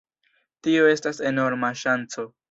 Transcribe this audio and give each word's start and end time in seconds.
Tio 0.67 0.87
estas 0.93 1.19
enorma 1.31 1.69
ŝanco. 1.83 2.27